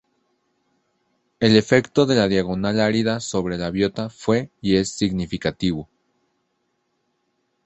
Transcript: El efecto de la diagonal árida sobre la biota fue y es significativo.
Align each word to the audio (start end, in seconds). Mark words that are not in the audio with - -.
El 1.39 1.55
efecto 1.55 2.07
de 2.07 2.15
la 2.15 2.27
diagonal 2.27 2.79
árida 2.79 3.19
sobre 3.19 3.59
la 3.59 3.69
biota 3.69 4.09
fue 4.09 4.49
y 4.59 4.77
es 4.77 4.89
significativo. 4.97 5.87